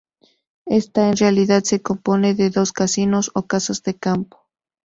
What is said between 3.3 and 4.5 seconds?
o casas de campo.